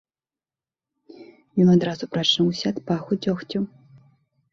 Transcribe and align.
Ён 1.65 1.69
адразу 1.75 2.03
прачнуўся 2.15 2.65
ад 2.73 2.79
паху 2.87 3.19
дзёгцю. 3.23 3.59